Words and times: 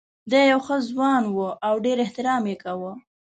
دی 0.31 0.41
یو 0.51 0.59
ښه 0.65 0.77
ځوان 0.89 1.23
و 1.27 1.37
او 1.67 1.73
ډېر 1.85 1.97
احترام 2.05 2.43
یې 2.51 2.55
کاوه. 2.63 2.93